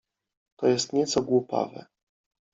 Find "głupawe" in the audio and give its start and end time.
1.21-1.85